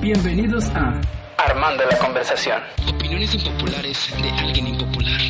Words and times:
Bienvenidos 0.00 0.64
a 0.76 1.00
Armando 1.38 1.82
la 1.90 1.98
conversación. 1.98 2.62
Opiniones 2.88 3.34
impopulares 3.34 4.14
de 4.22 4.30
alguien 4.30 4.68
impopular. 4.68 5.20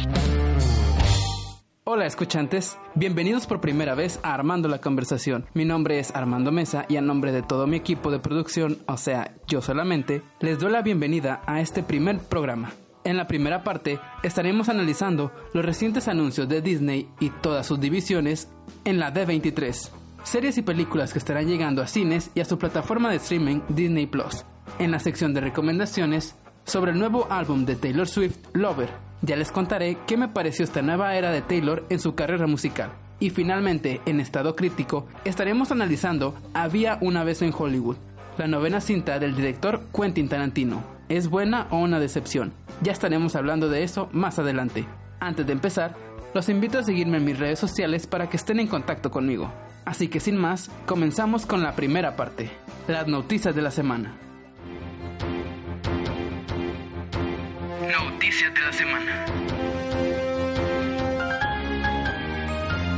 Hola 1.84 2.05
escuchantes, 2.05 2.76
bienvenidos 2.94 3.46
por 3.46 3.62
primera 3.62 3.94
vez 3.94 4.20
a 4.23 4.34
Armando 4.34 4.68
la 4.68 4.78
Conversación. 4.78 5.46
Mi 5.54 5.65
nombre 5.65 5.99
es 5.99 6.15
Armando 6.15 6.52
Mesa 6.52 6.84
y 6.86 6.99
a 6.99 7.00
nombre 7.00 7.33
de 7.33 7.41
todo 7.41 7.67
mi 7.67 7.78
equipo 7.78 8.11
de 8.11 8.18
producción, 8.18 8.77
o 8.86 8.98
sea, 8.98 9.34
yo 9.46 9.62
solamente, 9.62 10.20
les 10.41 10.59
doy 10.59 10.71
la 10.71 10.82
bienvenida 10.82 11.41
a 11.46 11.62
este 11.62 11.82
primer 11.82 12.19
programa. 12.19 12.71
En 13.05 13.16
la 13.16 13.27
primera 13.27 13.64
parte 13.64 13.98
estaremos 14.23 14.69
analizando 14.69 15.32
los 15.55 15.64
recientes 15.64 16.09
anuncios 16.09 16.46
de 16.46 16.61
Disney 16.61 17.09
y 17.21 17.30
todas 17.30 17.66
sus 17.66 17.80
divisiones 17.80 18.50
en 18.85 18.98
la 18.98 19.14
D23, 19.14 19.89
series 20.25 20.59
y 20.59 20.62
películas 20.62 21.14
que 21.14 21.19
estarán 21.19 21.46
llegando 21.46 21.80
a 21.80 21.87
cines 21.87 22.30
y 22.35 22.41
a 22.41 22.45
su 22.45 22.59
plataforma 22.59 23.09
de 23.09 23.16
streaming 23.16 23.61
Disney 23.71 24.07
Plus. 24.07 24.45
En 24.79 24.92
la 24.92 25.00
sección 25.00 25.34
de 25.34 25.40
recomendaciones, 25.40 26.36
sobre 26.64 26.93
el 26.93 27.00
nuevo 27.00 27.26
álbum 27.30 27.64
de 27.64 27.75
Taylor 27.75 28.07
Swift, 28.07 28.39
Lover, 28.53 28.89
ya 29.22 29.34
les 29.34 29.50
contaré 29.50 29.98
qué 30.07 30.16
me 30.16 30.29
pareció 30.29 30.64
esta 30.64 30.82
nueva 30.82 31.16
era 31.16 31.32
de 31.32 31.43
Taylor 31.43 31.84
en 31.89 31.98
su 31.98 32.15
carrera 32.15 32.47
musical. 32.47 32.93
Y 33.19 33.30
finalmente, 33.30 34.01
en 34.06 34.20
estado 34.20 34.55
crítico, 34.55 35.09
estaremos 35.25 35.73
analizando 35.73 36.37
Había 36.55 36.98
una 37.01 37.25
vez 37.25 37.43
en 37.43 37.53
Hollywood, 37.56 37.97
la 38.37 38.47
novena 38.47 38.80
cinta 38.80 39.19
del 39.19 39.34
director 39.34 39.83
Quentin 39.93 40.29
Tarantino. 40.29 40.84
¿Es 41.09 41.29
buena 41.29 41.67
o 41.70 41.79
una 41.79 41.98
decepción? 41.98 42.53
Ya 42.81 42.92
estaremos 42.92 43.34
hablando 43.34 43.69
de 43.69 43.83
eso 43.83 44.09
más 44.12 44.39
adelante. 44.39 44.87
Antes 45.19 45.45
de 45.45 45.55
empezar, 45.55 45.97
los 46.34 46.48
invito 46.48 46.79
a 46.79 46.84
seguirme 46.84 47.17
en 47.17 47.25
mis 47.25 47.39
redes 47.41 47.59
sociales 47.59 48.06
para 48.06 48.31
que 48.31 48.37
estén 48.37 48.61
en 48.61 48.69
contacto 48.69 49.11
conmigo. 49.11 49.51
Así 49.84 50.06
que 50.06 50.20
sin 50.20 50.37
más, 50.37 50.70
comenzamos 50.87 51.47
con 51.47 51.65
la 51.65 51.75
primera 51.75 52.15
parte, 52.15 52.48
las 52.87 53.09
noticias 53.09 53.56
de 53.56 53.62
la 53.62 53.73
semana. 53.73 54.28
Noticias 58.19 58.52
de 58.52 58.61
la 58.61 58.72
semana. 58.72 59.27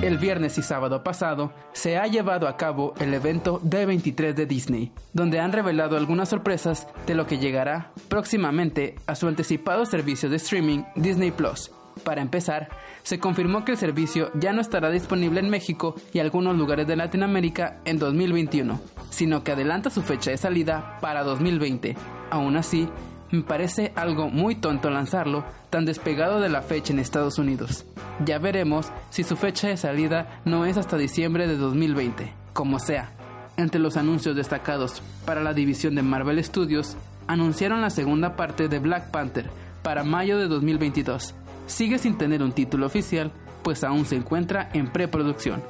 El 0.00 0.16
viernes 0.16 0.56
y 0.56 0.62
sábado 0.62 1.04
pasado 1.04 1.52
se 1.74 1.98
ha 1.98 2.06
llevado 2.06 2.48
a 2.48 2.56
cabo 2.56 2.94
el 3.00 3.12
evento 3.12 3.60
D23 3.60 4.32
de 4.32 4.46
Disney, 4.46 4.92
donde 5.12 5.38
han 5.38 5.52
revelado 5.52 5.98
algunas 5.98 6.30
sorpresas 6.30 6.88
de 7.06 7.14
lo 7.14 7.26
que 7.26 7.36
llegará 7.36 7.92
próximamente 8.08 8.94
a 9.06 9.14
su 9.14 9.28
anticipado 9.28 9.84
servicio 9.84 10.30
de 10.30 10.36
streaming 10.36 10.84
Disney 10.96 11.32
Plus. 11.32 11.70
Para 12.02 12.22
empezar, 12.22 12.70
se 13.02 13.18
confirmó 13.18 13.66
que 13.66 13.72
el 13.72 13.78
servicio 13.78 14.30
ya 14.32 14.54
no 14.54 14.62
estará 14.62 14.90
disponible 14.90 15.40
en 15.40 15.50
México 15.50 15.96
y 16.14 16.20
algunos 16.20 16.56
lugares 16.56 16.86
de 16.86 16.96
Latinoamérica 16.96 17.80
en 17.84 17.98
2021, 17.98 18.80
sino 19.10 19.44
que 19.44 19.52
adelanta 19.52 19.90
su 19.90 20.00
fecha 20.00 20.30
de 20.30 20.38
salida 20.38 20.96
para 21.02 21.24
2020. 21.24 21.94
Aún 22.30 22.56
así, 22.56 22.88
me 23.30 23.42
parece 23.42 23.92
algo 23.96 24.28
muy 24.28 24.54
tonto 24.54 24.90
lanzarlo 24.90 25.44
tan 25.70 25.84
despegado 25.84 26.40
de 26.40 26.48
la 26.48 26.62
fecha 26.62 26.92
en 26.92 26.98
Estados 26.98 27.38
Unidos. 27.38 27.86
Ya 28.24 28.38
veremos 28.38 28.92
si 29.10 29.22
su 29.22 29.36
fecha 29.36 29.68
de 29.68 29.76
salida 29.76 30.40
no 30.44 30.66
es 30.66 30.76
hasta 30.76 30.96
diciembre 30.96 31.46
de 31.46 31.56
2020. 31.56 32.32
Como 32.52 32.78
sea, 32.78 33.12
entre 33.56 33.80
los 33.80 33.96
anuncios 33.96 34.36
destacados 34.36 35.02
para 35.24 35.42
la 35.42 35.54
división 35.54 35.94
de 35.94 36.02
Marvel 36.02 36.42
Studios, 36.42 36.96
anunciaron 37.26 37.80
la 37.80 37.90
segunda 37.90 38.36
parte 38.36 38.68
de 38.68 38.78
Black 38.78 39.10
Panther 39.10 39.48
para 39.82 40.04
mayo 40.04 40.38
de 40.38 40.48
2022 40.48 41.34
sigue 41.70 41.98
sin 41.98 42.18
tener 42.18 42.42
un 42.42 42.52
título 42.52 42.86
oficial, 42.86 43.30
pues 43.62 43.84
aún 43.84 44.04
se 44.04 44.16
encuentra 44.16 44.68
en 44.72 44.88
preproducción. 44.88 45.62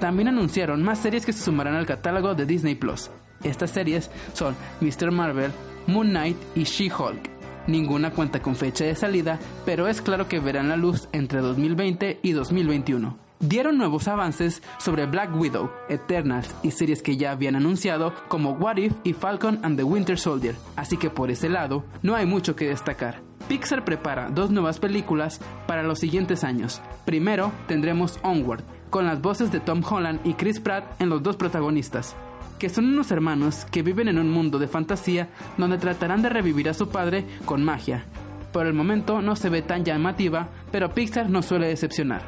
También 0.00 0.28
anunciaron 0.28 0.82
más 0.82 0.98
series 0.98 1.24
que 1.24 1.32
se 1.32 1.44
sumarán 1.44 1.76
al 1.76 1.86
catálogo 1.86 2.34
de 2.34 2.46
Disney 2.46 2.74
Plus. 2.74 3.10
Estas 3.42 3.70
series 3.70 4.10
son 4.32 4.54
Mr. 4.80 5.10
Marvel, 5.12 5.52
Moon 5.86 6.10
Knight 6.10 6.36
y 6.54 6.64
She-Hulk. 6.64 7.30
Ninguna 7.66 8.10
cuenta 8.10 8.42
con 8.42 8.56
fecha 8.56 8.84
de 8.84 8.94
salida, 8.94 9.38
pero 9.64 9.88
es 9.88 10.02
claro 10.02 10.28
que 10.28 10.38
verán 10.38 10.68
la 10.68 10.76
luz 10.76 11.08
entre 11.12 11.40
2020 11.40 12.20
y 12.22 12.32
2021. 12.32 13.24
Dieron 13.40 13.76
nuevos 13.76 14.08
avances 14.08 14.62
sobre 14.78 15.06
Black 15.06 15.34
Widow, 15.36 15.70
Eternals 15.88 16.54
y 16.62 16.70
series 16.70 17.02
que 17.02 17.16
ya 17.16 17.32
habían 17.32 17.56
anunciado 17.56 18.14
como 18.28 18.52
What 18.52 18.76
If 18.76 18.92
y 19.02 19.12
Falcon 19.12 19.60
and 19.62 19.76
the 19.76 19.84
Winter 19.84 20.18
Soldier, 20.18 20.54
así 20.76 20.96
que 20.96 21.10
por 21.10 21.30
ese 21.30 21.48
lado 21.48 21.84
no 22.02 22.14
hay 22.14 22.26
mucho 22.26 22.56
que 22.56 22.68
destacar. 22.68 23.20
Pixar 23.48 23.84
prepara 23.84 24.30
dos 24.30 24.50
nuevas 24.50 24.78
películas 24.78 25.40
para 25.66 25.82
los 25.82 25.98
siguientes 25.98 26.44
años. 26.44 26.80
Primero 27.04 27.52
tendremos 27.66 28.18
Onward, 28.22 28.62
con 28.88 29.04
las 29.04 29.20
voces 29.20 29.52
de 29.52 29.60
Tom 29.60 29.82
Holland 29.84 30.20
y 30.24 30.34
Chris 30.34 30.60
Pratt 30.60 30.98
en 31.00 31.10
los 31.10 31.22
dos 31.22 31.36
protagonistas, 31.36 32.16
que 32.58 32.68
son 32.68 32.86
unos 32.86 33.10
hermanos 33.10 33.66
que 33.70 33.82
viven 33.82 34.08
en 34.08 34.18
un 34.18 34.30
mundo 34.30 34.58
de 34.58 34.68
fantasía 34.68 35.28
donde 35.56 35.78
tratarán 35.78 36.22
de 36.22 36.28
revivir 36.28 36.68
a 36.68 36.74
su 36.74 36.88
padre 36.88 37.24
con 37.44 37.64
magia. 37.64 38.04
Por 38.52 38.66
el 38.66 38.74
momento 38.74 39.20
no 39.20 39.36
se 39.36 39.48
ve 39.48 39.62
tan 39.62 39.84
llamativa, 39.84 40.48
pero 40.70 40.92
Pixar 40.94 41.28
no 41.28 41.42
suele 41.42 41.66
decepcionar. 41.68 42.22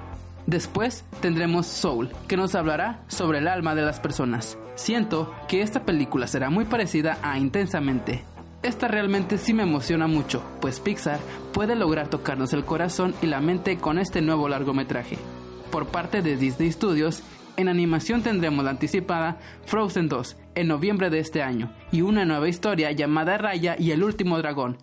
Después 0.47 1.05
tendremos 1.21 1.67
Soul, 1.67 2.11
que 2.29 2.37
nos 2.37 2.55
hablará 2.55 3.01
sobre 3.09 3.39
el 3.39 3.49
alma 3.49 3.75
de 3.75 3.83
las 3.83 4.01
personas. 4.01 4.59
Siento 4.75 5.35
que 5.49 5.63
esta 5.63 5.85
película 5.85 6.27
será 6.27 6.51
muy 6.51 6.65
parecida 6.65 7.19
a 7.23 7.39
Intensamente, 7.39 8.25
esta 8.67 8.89
realmente 8.89 9.39
sí 9.39 9.55
me 9.55 9.63
emociona 9.63 10.09
mucho, 10.09 10.43
pues 10.61 10.81
Pixar 10.81 11.21
puede 11.53 11.77
lograr 11.77 12.09
tocarnos 12.09 12.53
el 12.53 12.65
corazón 12.65 13.15
y 13.23 13.27
la 13.27 13.41
mente 13.41 13.79
con 13.79 13.97
este 13.97 14.23
nuevo 14.23 14.49
largometraje. 14.49 15.19
Por 15.71 15.87
parte 15.87 16.21
de 16.21 16.37
Disney 16.37 16.73
Studios, 16.73 17.23
en 17.57 17.69
animación 17.69 18.23
tendremos 18.23 18.65
la 18.65 18.73
anticipada 18.73 19.39
Frozen 19.65 20.09
2 20.09 20.37
en 20.55 20.69
noviembre 20.69 21.11
de 21.11 21.19
este 21.19 21.43
año 21.43 21.73
y 21.93 22.03
una 22.03 22.25
nueva 22.25 22.49
historia 22.49 22.93
llamada 22.93 23.39
Raya 23.39 23.77
y 23.79 23.91
el 23.91 24.03
último 24.03 24.39
dragón, 24.39 24.79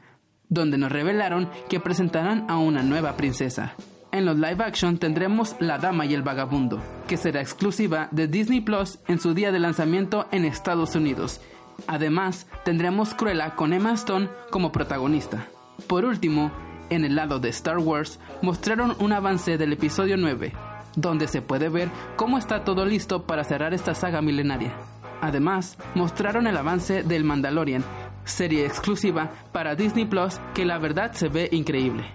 donde 0.50 0.78
nos 0.78 0.92
revelaron 0.92 1.50
que 1.70 1.80
presentarán 1.80 2.46
a 2.50 2.58
una 2.58 2.84
nueva 2.84 3.18
princesa. 3.18 3.76
En 4.12 4.26
los 4.26 4.38
live 4.38 4.64
action 4.64 5.00
tendremos 5.00 5.56
La 5.60 5.80
Dama 5.80 6.06
y 6.06 6.14
el 6.14 6.22
Vagabundo, 6.22 6.82
que 7.08 7.18
será 7.18 7.42
exclusiva 7.42 8.10
de 8.12 8.28
Disney 8.28 8.62
Plus 8.62 9.00
en 9.08 9.20
su 9.20 9.34
día 9.34 9.52
de 9.52 9.60
lanzamiento 9.60 10.28
en 10.32 10.46
Estados 10.46 10.96
Unidos 10.96 11.42
Además, 11.88 12.48
tendremos 12.64 13.14
Cruella 13.14 13.56
con 13.56 13.74
Emma 13.74 13.94
Stone 13.94 14.30
como 14.50 14.72
protagonista. 14.72 15.48
Por 15.88 16.06
último, 16.06 16.52
en 16.90 17.06
el 17.06 17.16
lado 17.16 17.40
de 17.40 17.50
Star 17.50 17.80
Wars, 17.80 18.20
mostraron 18.42 18.96
un 19.00 19.14
avance 19.14 19.58
del 19.58 19.74
episodio 19.74 20.18
9, 20.18 20.54
donde 20.96 21.28
se 21.28 21.42
puede 21.42 21.70
ver 21.70 21.90
cómo 22.16 22.38
está 22.38 22.64
todo 22.64 22.86
listo 22.86 23.24
para 23.24 23.44
cerrar 23.44 23.74
esta 23.74 23.96
saga 23.96 24.22
milenaria. 24.22 24.74
Además, 25.22 25.78
mostraron 25.96 26.48
el 26.48 26.58
avance 26.58 27.04
del 27.04 27.24
Mandalorian, 27.24 27.84
serie 28.26 28.66
exclusiva 28.66 29.32
para 29.52 29.76
Disney 29.76 30.06
Plus 30.06 30.40
que 30.54 30.66
la 30.66 30.78
verdad 30.78 31.14
se 31.14 31.30
ve 31.30 31.50
increíble. 31.52 32.06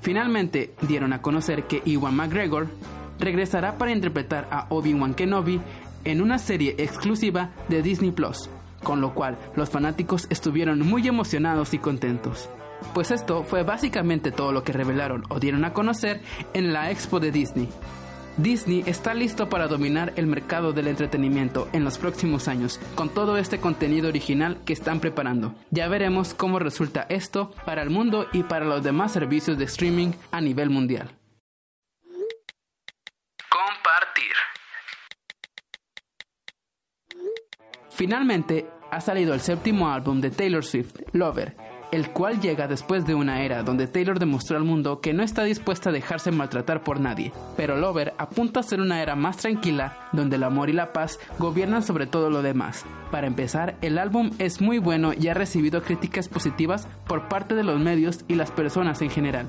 Finalmente, 0.00 0.74
dieron 0.82 1.12
a 1.12 1.22
conocer 1.22 1.64
que 1.64 1.82
Iwan 1.84 2.16
McGregor 2.16 2.68
regresará 3.18 3.78
para 3.78 3.92
interpretar 3.92 4.46
a 4.50 4.66
Obi-Wan 4.70 5.14
Kenobi 5.14 5.60
en 6.04 6.20
una 6.20 6.38
serie 6.38 6.74
exclusiva 6.78 7.50
de 7.68 7.82
Disney 7.82 8.12
Plus 8.12 8.48
con 8.86 9.00
lo 9.00 9.14
cual 9.14 9.36
los 9.56 9.68
fanáticos 9.68 10.28
estuvieron 10.30 10.78
muy 10.78 11.08
emocionados 11.08 11.74
y 11.74 11.78
contentos. 11.78 12.48
Pues 12.94 13.10
esto 13.10 13.44
fue 13.44 13.62
básicamente 13.62 14.32
todo 14.32 14.52
lo 14.52 14.64
que 14.64 14.72
revelaron 14.72 15.24
o 15.28 15.38
dieron 15.38 15.64
a 15.64 15.72
conocer 15.72 16.20
en 16.54 16.72
la 16.72 16.90
expo 16.90 17.20
de 17.20 17.30
Disney. 17.30 17.68
Disney 18.36 18.84
está 18.86 19.14
listo 19.14 19.48
para 19.48 19.66
dominar 19.66 20.12
el 20.16 20.26
mercado 20.26 20.74
del 20.74 20.88
entretenimiento 20.88 21.68
en 21.72 21.84
los 21.84 21.96
próximos 21.96 22.48
años 22.48 22.78
con 22.94 23.08
todo 23.08 23.38
este 23.38 23.60
contenido 23.60 24.08
original 24.08 24.58
que 24.66 24.74
están 24.74 25.00
preparando. 25.00 25.54
Ya 25.70 25.88
veremos 25.88 26.34
cómo 26.34 26.58
resulta 26.58 27.06
esto 27.08 27.50
para 27.64 27.82
el 27.82 27.88
mundo 27.88 28.26
y 28.34 28.42
para 28.42 28.66
los 28.66 28.82
demás 28.82 29.12
servicios 29.12 29.56
de 29.56 29.64
streaming 29.64 30.12
a 30.32 30.42
nivel 30.42 30.68
mundial. 30.68 31.10
Compartir. 33.48 34.32
Finalmente, 37.88 38.68
ha 38.90 39.00
salido 39.00 39.32
el 39.32 39.40
séptimo 39.40 39.88
álbum 39.88 40.20
de 40.20 40.30
Taylor 40.30 40.62
Swift, 40.62 41.00
Lover, 41.12 41.56
el 41.92 42.10
cual 42.10 42.40
llega 42.40 42.68
después 42.68 43.06
de 43.06 43.14
una 43.14 43.42
era 43.42 43.62
donde 43.62 43.86
Taylor 43.86 44.18
demostró 44.18 44.56
al 44.56 44.64
mundo 44.64 45.00
que 45.00 45.12
no 45.12 45.22
está 45.22 45.44
dispuesta 45.44 45.90
a 45.90 45.92
dejarse 45.92 46.30
maltratar 46.30 46.82
por 46.82 47.00
nadie. 47.00 47.32
Pero 47.56 47.76
Lover 47.76 48.14
apunta 48.18 48.60
a 48.60 48.62
ser 48.62 48.80
una 48.80 49.02
era 49.02 49.16
más 49.16 49.38
tranquila, 49.38 50.08
donde 50.12 50.36
el 50.36 50.44
amor 50.44 50.70
y 50.70 50.72
la 50.72 50.92
paz 50.92 51.18
gobiernan 51.38 51.82
sobre 51.82 52.06
todo 52.06 52.30
lo 52.30 52.42
demás. 52.42 52.84
Para 53.10 53.26
empezar, 53.26 53.76
el 53.82 53.98
álbum 53.98 54.30
es 54.38 54.60
muy 54.60 54.78
bueno 54.78 55.12
y 55.12 55.28
ha 55.28 55.34
recibido 55.34 55.82
críticas 55.82 56.28
positivas 56.28 56.88
por 57.06 57.28
parte 57.28 57.54
de 57.54 57.64
los 57.64 57.80
medios 57.80 58.24
y 58.28 58.34
las 58.34 58.50
personas 58.50 59.02
en 59.02 59.10
general. 59.10 59.46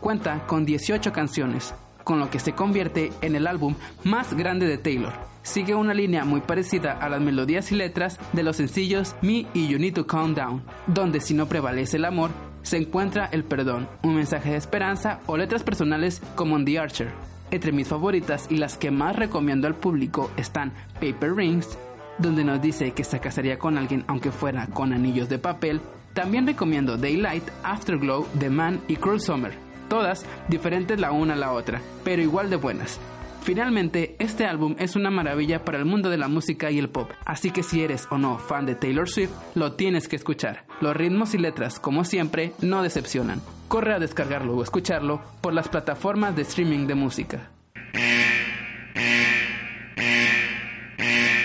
Cuenta 0.00 0.46
con 0.46 0.64
18 0.64 1.12
canciones, 1.12 1.74
con 2.06 2.20
lo 2.20 2.30
que 2.30 2.38
se 2.38 2.52
convierte 2.52 3.10
en 3.20 3.34
el 3.34 3.48
álbum 3.48 3.74
más 4.04 4.32
grande 4.34 4.64
de 4.64 4.78
Taylor. 4.78 5.12
Sigue 5.42 5.74
una 5.74 5.92
línea 5.92 6.24
muy 6.24 6.40
parecida 6.40 6.92
a 6.92 7.08
las 7.08 7.20
melodías 7.20 7.72
y 7.72 7.74
letras 7.74 8.20
de 8.32 8.44
los 8.44 8.58
sencillos 8.58 9.16
Me 9.22 9.46
y 9.54 9.66
You 9.66 9.80
Need 9.80 9.94
to 9.94 10.06
Calm 10.06 10.32
Down, 10.32 10.62
donde 10.86 11.20
si 11.20 11.34
no 11.34 11.46
prevalece 11.46 11.96
el 11.96 12.04
amor, 12.04 12.30
se 12.62 12.76
encuentra 12.76 13.26
el 13.32 13.42
perdón, 13.42 13.88
un 14.04 14.14
mensaje 14.14 14.50
de 14.50 14.56
esperanza 14.56 15.18
o 15.26 15.36
letras 15.36 15.64
personales 15.64 16.22
como 16.36 16.56
en 16.56 16.64
The 16.64 16.78
Archer. 16.78 17.10
Entre 17.50 17.72
mis 17.72 17.88
favoritas 17.88 18.46
y 18.50 18.58
las 18.58 18.78
que 18.78 18.92
más 18.92 19.16
recomiendo 19.16 19.66
al 19.66 19.74
público 19.74 20.30
están 20.36 20.72
Paper 21.00 21.34
Rings, 21.34 21.76
donde 22.18 22.44
nos 22.44 22.62
dice 22.62 22.92
que 22.92 23.02
se 23.02 23.18
casaría 23.18 23.58
con 23.58 23.78
alguien 23.78 24.04
aunque 24.06 24.30
fuera 24.30 24.68
con 24.68 24.92
anillos 24.92 25.28
de 25.28 25.40
papel, 25.40 25.80
también 26.14 26.46
recomiendo 26.46 26.96
Daylight, 26.96 27.44
Afterglow, 27.64 28.28
The 28.38 28.48
Man 28.48 28.80
y 28.86 28.94
Cruel 28.94 29.20
Summer, 29.20 29.65
todas 29.88 30.26
diferentes 30.48 31.00
la 31.00 31.12
una 31.12 31.34
a 31.34 31.36
la 31.36 31.52
otra, 31.52 31.80
pero 32.04 32.22
igual 32.22 32.50
de 32.50 32.56
buenas. 32.56 33.00
Finalmente, 33.46 34.16
este 34.18 34.44
álbum 34.44 34.74
es 34.76 34.96
una 34.96 35.08
maravilla 35.08 35.64
para 35.64 35.78
el 35.78 35.84
mundo 35.84 36.10
de 36.10 36.18
la 36.18 36.26
música 36.26 36.72
y 36.72 36.80
el 36.80 36.88
pop, 36.88 37.12
así 37.24 37.52
que 37.52 37.62
si 37.62 37.80
eres 37.80 38.08
o 38.10 38.18
no 38.18 38.38
fan 38.38 38.66
de 38.66 38.74
Taylor 38.74 39.08
Swift, 39.08 39.30
lo 39.54 39.74
tienes 39.74 40.08
que 40.08 40.16
escuchar. 40.16 40.64
Los 40.80 40.96
ritmos 40.96 41.32
y 41.32 41.38
letras, 41.38 41.78
como 41.78 42.04
siempre, 42.04 42.52
no 42.60 42.82
decepcionan. 42.82 43.40
Corre 43.68 43.94
a 43.94 44.00
descargarlo 44.00 44.56
o 44.56 44.64
escucharlo 44.64 45.20
por 45.40 45.52
las 45.52 45.68
plataformas 45.68 46.34
de 46.34 46.42
streaming 46.42 46.88
de 46.88 46.94
música. 46.96 47.50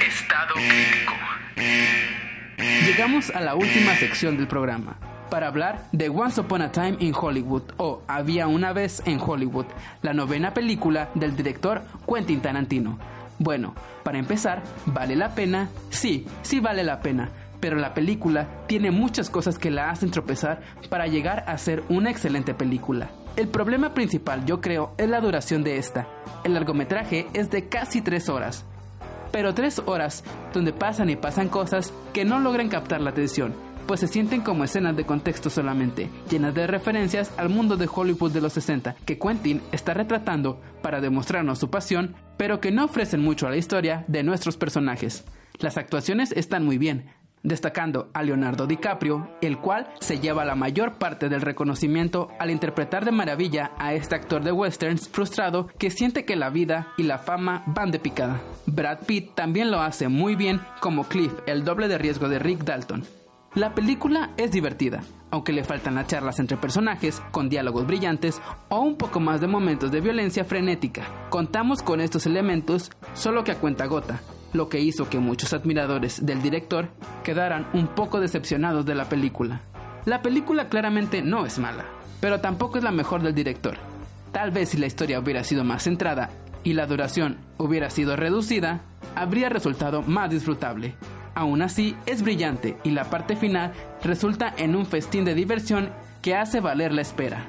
Estado 0.08 0.54
crítico. 0.56 1.14
Llegamos 2.88 3.30
a 3.30 3.42
la 3.42 3.54
última 3.54 3.94
sección 3.96 4.38
del 4.38 4.48
programa, 4.48 4.98
para 5.32 5.48
hablar 5.48 5.88
de 5.94 6.10
Once 6.10 6.40
Upon 6.42 6.62
a 6.62 6.72
Time 6.72 6.98
in 7.00 7.16
Hollywood 7.20 7.64
o 7.78 8.02
Había 8.06 8.48
una 8.48 8.74
vez 8.74 9.02
en 9.06 9.20
Hollywood, 9.20 9.66
la 10.02 10.14
novena 10.14 10.54
película 10.54 11.10
del 11.16 11.38
director 11.38 11.84
Quentin 12.06 12.42
Tarantino. 12.42 13.00
Bueno, 13.40 13.74
para 14.04 14.20
empezar, 14.20 14.62
¿vale 14.86 15.16
la 15.16 15.34
pena? 15.34 15.70
Sí, 15.90 16.28
sí 16.42 16.60
vale 16.60 16.84
la 16.84 17.00
pena, 17.00 17.30
pero 17.62 17.78
la 17.78 17.94
película 17.94 18.66
tiene 18.68 18.92
muchas 18.92 19.30
cosas 19.30 19.58
que 19.58 19.72
la 19.72 19.90
hacen 19.90 20.12
tropezar 20.12 20.62
para 20.90 21.08
llegar 21.08 21.46
a 21.48 21.58
ser 21.58 21.82
una 21.88 22.12
excelente 22.12 22.54
película. 22.54 23.10
El 23.38 23.48
problema 23.48 23.94
principal, 23.94 24.46
yo 24.46 24.60
creo, 24.60 24.94
es 24.98 25.08
la 25.08 25.22
duración 25.22 25.64
de 25.64 25.78
esta. 25.78 26.08
El 26.44 26.54
largometraje 26.54 27.28
es 27.34 27.50
de 27.50 27.70
casi 27.70 28.02
tres 28.02 28.28
horas, 28.28 28.66
pero 29.32 29.54
tres 29.54 29.80
horas 29.86 30.26
donde 30.54 30.74
pasan 30.74 31.10
y 31.10 31.16
pasan 31.16 31.48
cosas 31.48 31.94
que 32.12 32.26
no 32.26 32.42
logran 32.42 32.68
captar 32.68 33.00
la 33.00 33.12
atención 33.12 33.71
pues 33.88 34.00
se 34.00 34.08
sienten 34.08 34.42
como 34.42 34.64
escenas 34.64 34.96
de 34.96 35.06
contexto 35.06 35.50
solamente, 35.50 36.10
llenas 36.30 36.54
de 36.54 36.68
referencias 36.68 37.32
al 37.38 37.50
mundo 37.50 37.78
de 37.78 37.90
Hollywood 37.94 38.32
de 38.32 38.42
los 38.42 38.54
60 38.54 38.96
que 39.06 39.18
Quentin 39.18 39.62
está 39.72 39.94
retratando 39.94 40.60
para 40.82 41.02
demostrarnos 41.02 41.60
su 41.60 41.70
pasión, 41.70 42.16
pero 42.38 42.60
que 42.60 42.72
no 42.72 42.86
ofrecen 42.86 43.22
mucho 43.22 43.48
a 43.48 43.50
la 43.50 43.58
historia 43.58 44.06
de 44.08 44.24
nuestros 44.24 44.58
personajes. 44.58 45.24
Las 45.60 45.78
actuaciones 45.78 46.32
están 46.32 46.66
muy 46.66 46.78
bien, 46.78 47.06
destacando 47.44 48.10
a 48.14 48.24
Leonardo 48.24 48.68
DiCaprio, 48.68 49.30
el 49.42 49.58
cual 49.58 49.88
se 50.00 50.20
lleva 50.20 50.46
la 50.46 50.56
mayor 50.56 50.94
parte 50.94 51.30
del 51.30 51.42
reconocimiento 51.42 52.30
al 52.40 52.52
interpretar 52.52 53.06
de 53.06 53.12
maravilla 53.12 53.72
a 53.78 53.94
este 53.94 54.16
actor 54.16 54.44
de 54.44 54.52
westerns 54.52 55.10
frustrado 55.10 55.68
que 55.78 55.90
siente 55.92 56.26
que 56.26 56.36
la 56.36 56.50
vida 56.50 56.94
y 56.98 57.04
la 57.04 57.18
fama 57.18 57.64
van 57.68 57.92
de 57.92 58.00
picada. 58.00 58.42
Brad 58.66 59.00
Pitt 59.06 59.36
también 59.36 59.72
lo 59.72 59.82
hace 59.82 60.08
muy 60.08 60.36
bien 60.36 60.62
como 60.80 61.06
Cliff, 61.06 61.34
el 61.46 61.64
doble 61.64 61.88
de 61.88 61.98
riesgo 61.98 62.30
de 62.30 62.40
Rick 62.40 62.64
Dalton. 62.64 63.21
La 63.54 63.76
película 63.76 64.30
es 64.38 64.54
divertida, 64.54 65.02
aunque 65.30 65.52
le 65.52 65.66
faltan 65.66 65.96
las 65.96 66.08
charlas 66.08 66.40
entre 66.40 66.56
personajes, 66.56 67.22
con 67.32 67.50
diálogos 67.50 67.86
brillantes 67.86 68.42
o 68.70 68.80
un 68.80 68.96
poco 68.96 69.20
más 69.20 69.42
de 69.42 69.48
momentos 69.48 69.92
de 69.92 70.00
violencia 70.00 70.46
frenética. 70.46 71.04
Contamos 71.30 71.84
con 71.84 72.00
estos 72.00 72.26
elementos 72.26 72.92
solo 73.14 73.44
que 73.44 73.52
a 73.52 73.60
cuenta 73.60 73.88
gota, 73.88 74.22
lo 74.54 74.70
que 74.70 74.80
hizo 74.80 75.10
que 75.10 75.20
muchos 75.20 75.52
admiradores 75.52 76.26
del 76.26 76.42
director 76.42 76.92
quedaran 77.26 77.68
un 77.74 77.88
poco 77.88 78.22
decepcionados 78.22 78.86
de 78.86 78.96
la 78.96 79.10
película. 79.10 79.64
La 80.06 80.22
película 80.22 80.70
claramente 80.70 81.22
no 81.22 81.46
es 81.46 81.60
mala, 81.60 81.84
pero 82.22 82.40
tampoco 82.40 82.78
es 82.78 82.86
la 82.86 82.92
mejor 82.92 83.22
del 83.22 83.36
director. 83.36 83.76
Tal 84.32 84.52
vez 84.52 84.70
si 84.70 84.78
la 84.78 84.88
historia 84.88 85.20
hubiera 85.20 85.44
sido 85.44 85.66
más 85.66 85.84
centrada 85.84 86.30
y 86.64 86.72
la 86.72 86.86
duración 86.86 87.40
hubiera 87.58 87.90
sido 87.90 88.16
reducida, 88.16 88.86
habría 89.14 89.50
resultado 89.50 90.04
más 90.04 90.30
disfrutable. 90.30 90.96
Aún 91.36 91.62
así, 91.62 91.96
es 92.06 92.22
brillante 92.22 92.78
y 92.84 92.92
la 92.92 93.10
parte 93.10 93.36
final 93.36 93.74
resulta 94.04 94.54
en 94.58 94.76
un 94.76 94.86
festín 94.86 95.26
de 95.26 95.36
diversión 95.36 95.90
que 96.22 96.36
hace 96.36 96.60
valer 96.60 96.92
la 96.94 97.02
espera. 97.02 97.48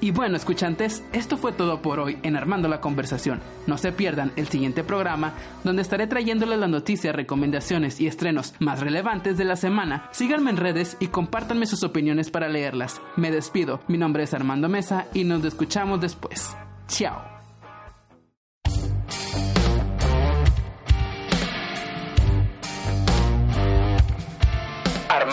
Y 0.00 0.10
bueno, 0.10 0.36
escuchantes, 0.36 1.02
esto 1.12 1.38
fue 1.38 1.52
todo 1.52 1.80
por 1.80 2.00
hoy 2.00 2.18
en 2.22 2.36
Armando 2.36 2.68
la 2.68 2.80
Conversación. 2.80 3.40
No 3.66 3.78
se 3.78 3.92
pierdan 3.92 4.30
el 4.36 4.48
siguiente 4.48 4.84
programa, 4.84 5.32
donde 5.64 5.82
estaré 5.82 6.06
trayéndoles 6.06 6.58
las 6.58 6.68
noticias, 6.68 7.14
recomendaciones 7.14 8.00
y 8.00 8.06
estrenos 8.06 8.54
más 8.58 8.80
relevantes 8.80 9.38
de 9.38 9.44
la 9.44 9.56
semana. 9.56 10.08
Síganme 10.12 10.50
en 10.50 10.58
redes 10.58 10.96
y 11.00 11.06
compártanme 11.06 11.66
sus 11.66 11.82
opiniones 11.82 12.30
para 12.30 12.48
leerlas. 12.48 13.00
Me 13.16 13.30
despido, 13.30 13.80
mi 13.88 13.96
nombre 13.96 14.24
es 14.24 14.34
Armando 14.34 14.68
Mesa 14.68 15.06
y 15.14 15.24
nos 15.24 15.42
escuchamos 15.44 16.00
después. 16.00 16.54
Chao. 16.88 17.35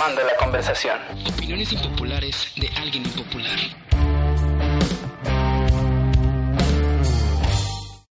Armando 0.03 0.23
la 0.25 0.35
conversación. 0.35 0.99
Opiniones 1.25 1.71
impopulares 1.71 2.51
de 2.57 2.69
alguien 2.75 3.05
impopular. 3.05 3.57